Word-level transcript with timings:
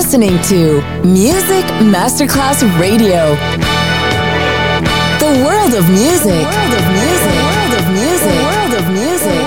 Listening 0.00 0.40
to 0.40 0.80
Music 1.04 1.62
Masterclass 1.92 2.62
Radio. 2.80 3.36
The 5.20 5.44
world 5.44 5.74
of 5.74 5.86
music. 5.90 6.24
The 6.24 6.56
world 6.56 6.74
of 6.80 6.86
music. 7.00 7.36
The 7.36 7.44
world 7.52 7.74
of 7.78 7.86
music. 8.00 8.32
The 8.32 8.48
world 8.48 8.74
of 8.80 8.84
music. 8.96 9.39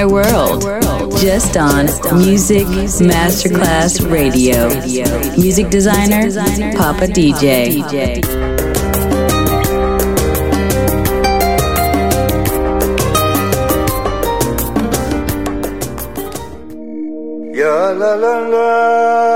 My 0.00 0.06
world. 0.06 0.62
Just 1.20 1.58
on 1.58 1.84
Music 2.16 2.66
Masterclass 3.04 4.00
Radio. 4.10 4.70
Music 5.36 5.68
designer, 5.68 6.32
Papa 6.74 7.06
DJ. 7.06 7.84
la 17.52 18.14
la 18.14 18.38
la 18.48 19.29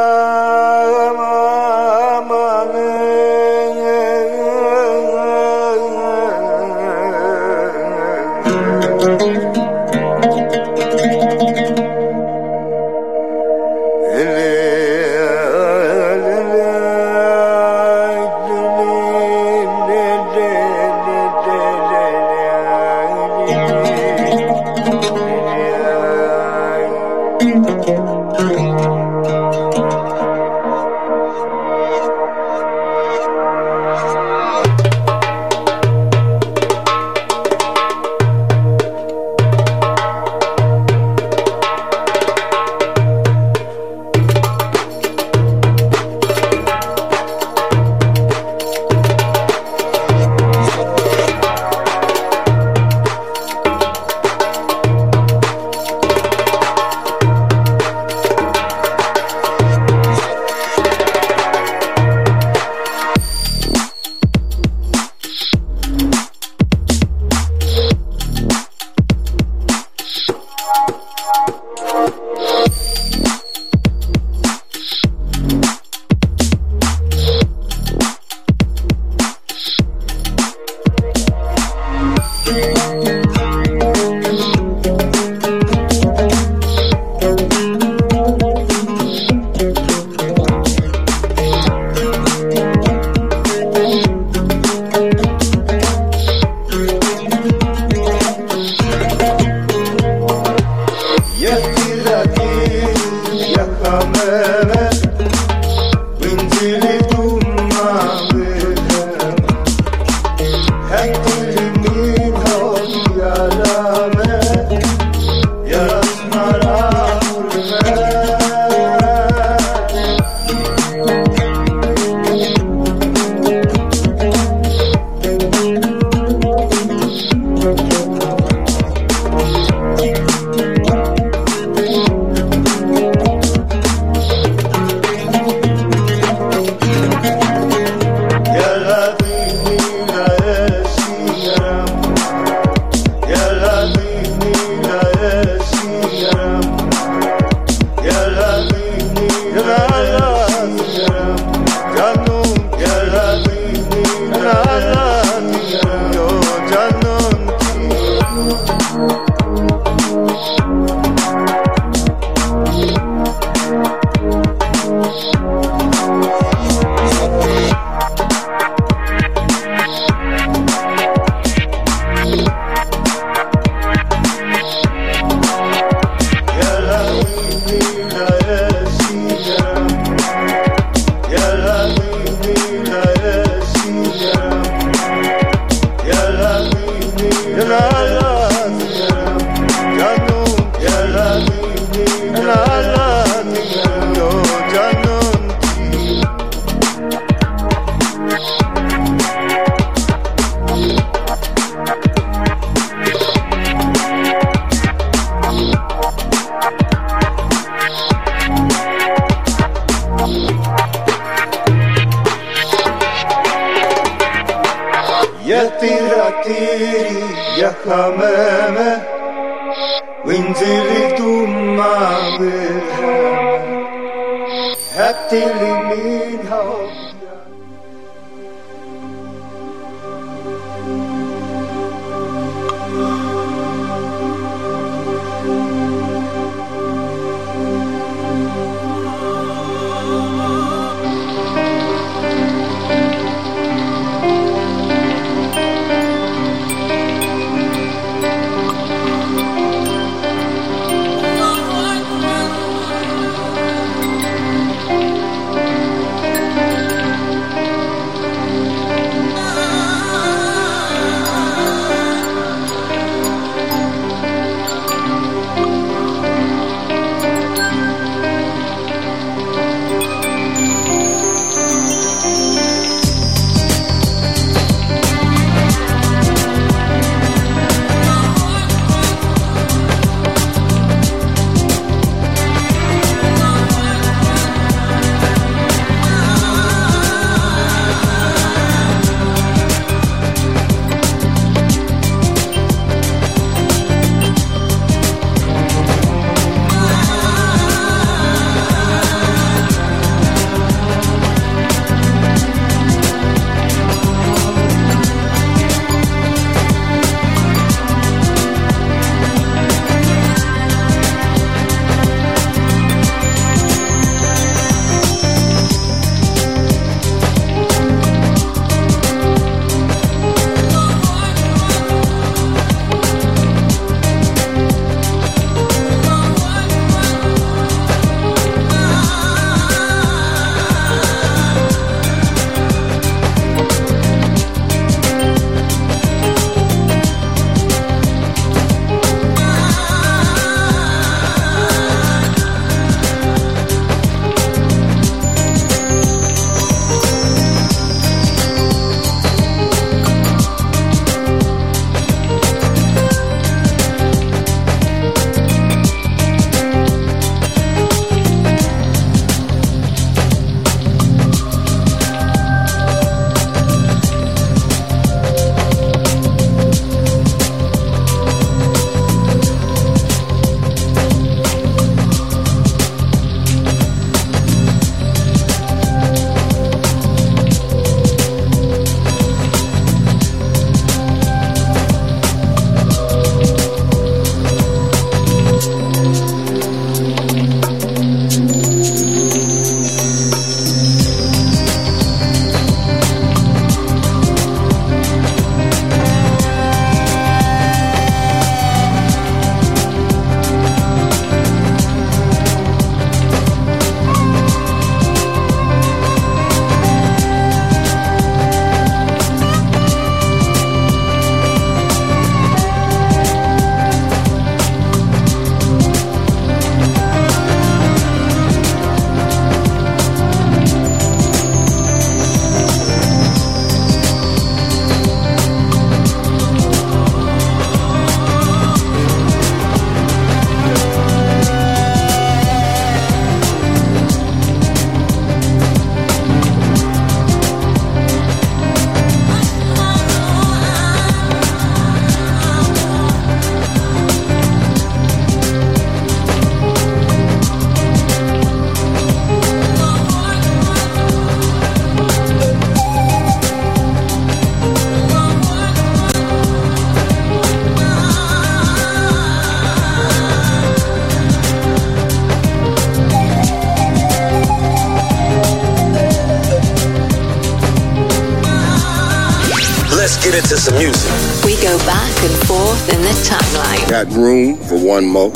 one 474.94 475.06
more? 475.06 475.33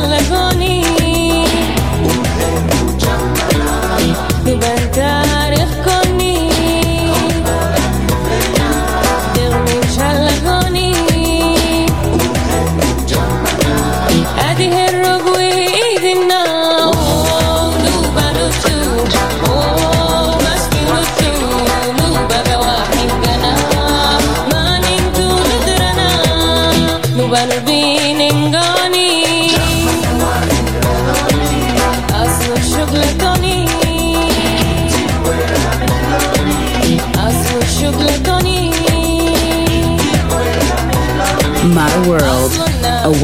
silent 0.00 0.47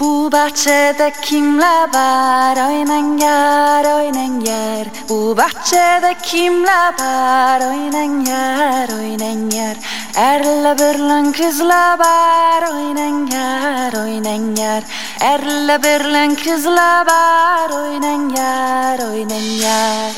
Bu 0.00 0.32
bahçede 0.32 1.12
kimler 1.22 1.94
var? 1.94 2.56
Oynayar 2.68 3.84
oynayar 3.84 4.86
Bu 5.08 5.36
bahçede 5.36 6.14
kimler 6.22 6.92
var? 7.00 7.60
Oynayar 7.60 8.88
oynayar 8.88 9.76
Erle 10.16 10.78
birlen 10.78 11.32
kızla 11.32 11.98
var. 11.98 12.62
Oynayar 12.72 13.92
oynayar 14.04 14.82
Erle 15.20 15.82
birlen 15.82 16.34
kızla 16.34 17.04
var. 17.06 17.70
Oynayar 17.70 18.98
oynayar 18.98 20.12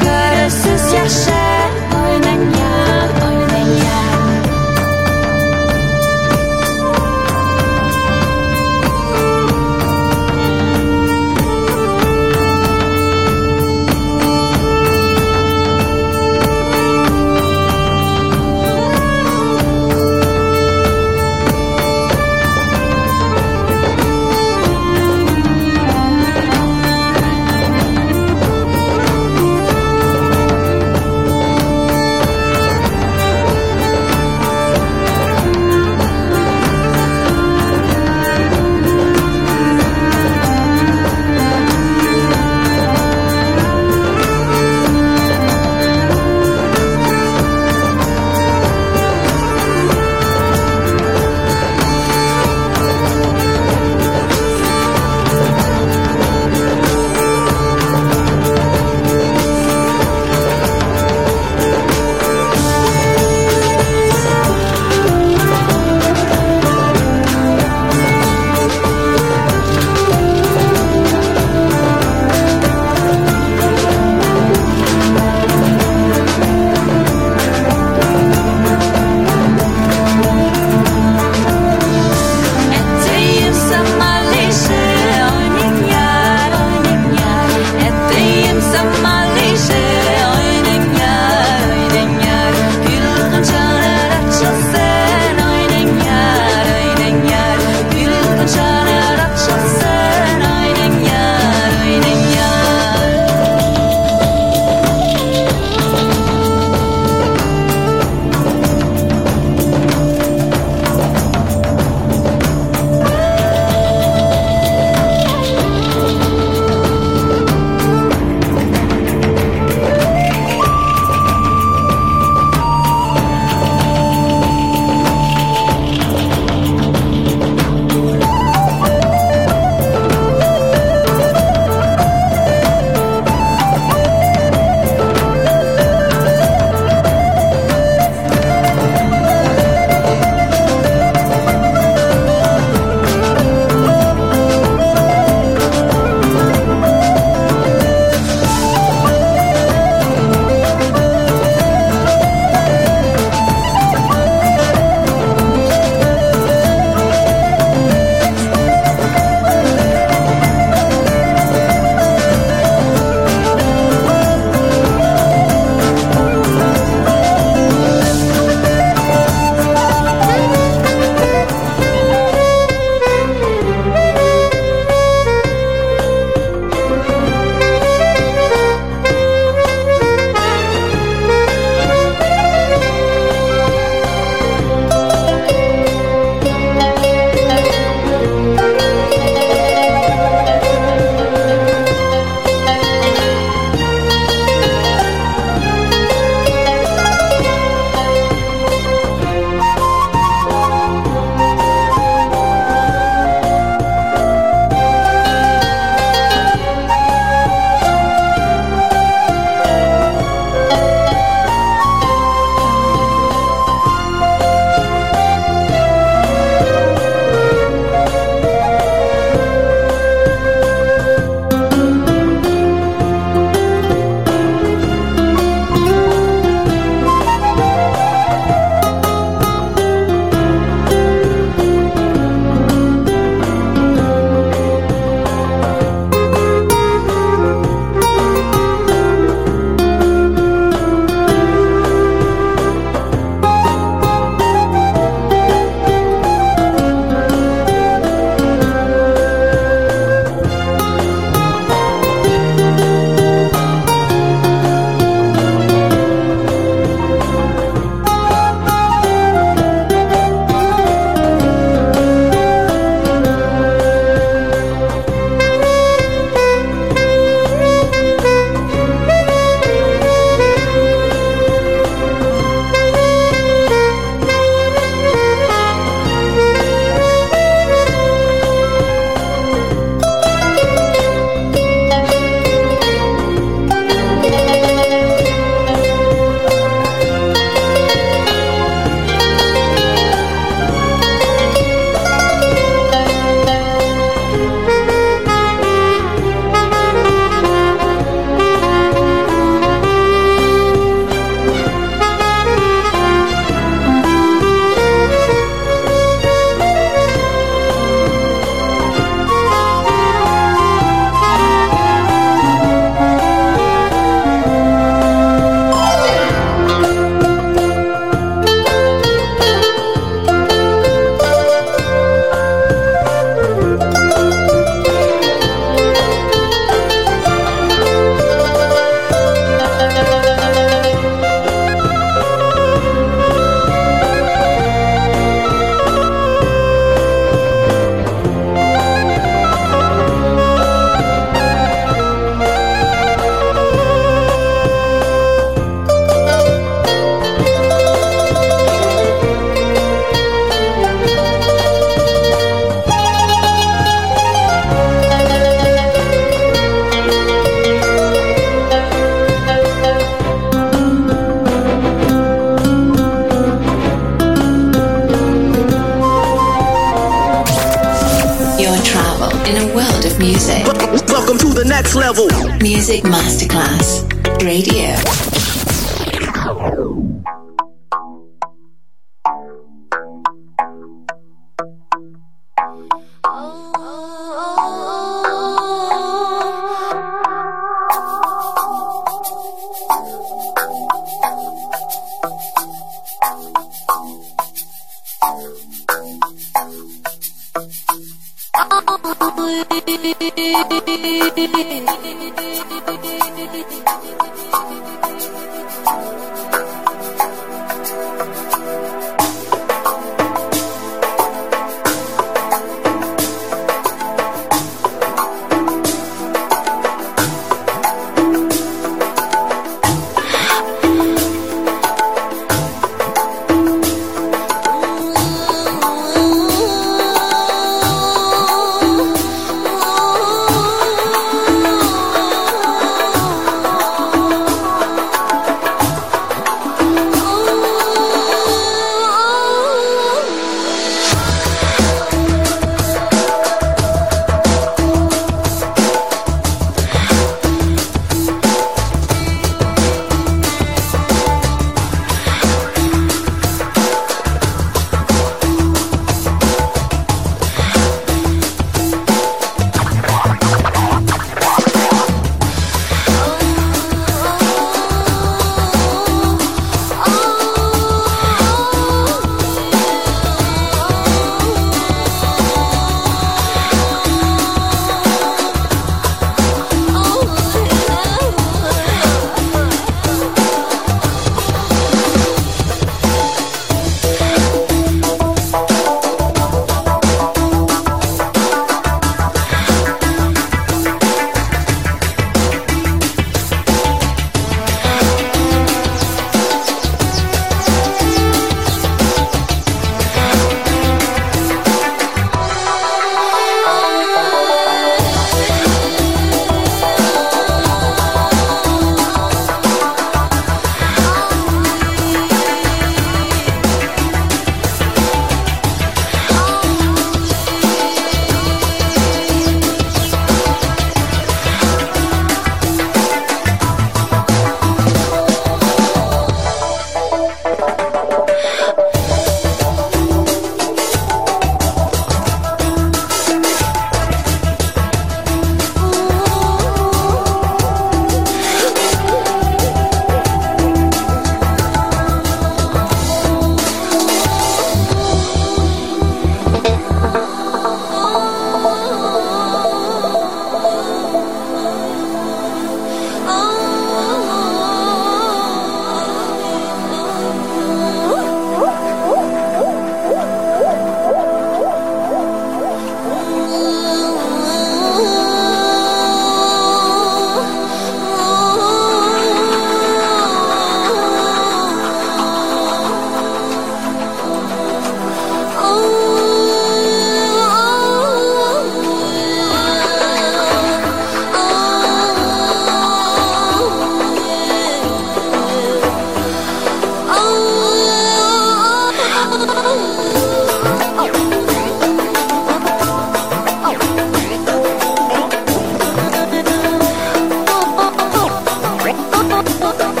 Good. 0.00 0.27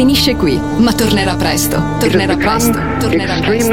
Finisce 0.00 0.34
qui, 0.34 0.58
ma 0.78 0.94
tornerà 0.94 1.36
presto. 1.36 1.78
Tornerà 1.98 2.34
presto. 2.34 2.72
Tornerà 3.00 3.38
presto. 3.40 3.70